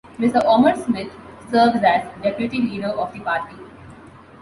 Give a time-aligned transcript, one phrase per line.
[0.17, 0.43] Mr.
[0.45, 1.13] Omar Smith
[1.51, 3.53] serves as Deputy Leader of the party.